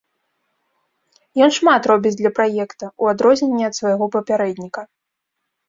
Ён 1.47 1.51
шмат 1.57 1.81
робіць 1.91 2.13
для 2.23 2.33
праекта, 2.39 2.85
у 3.05 3.13
адрозненне 3.13 3.63
ад 3.71 3.79
свайго 3.81 4.11
папярэдніка. 4.19 4.81